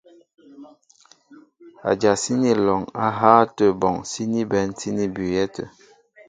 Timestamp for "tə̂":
5.55-5.65